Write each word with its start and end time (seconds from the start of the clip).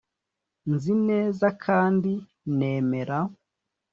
Nzi 0.73 0.93
neza 1.09 1.47
kandi 1.65 2.11
nemera 2.57 3.17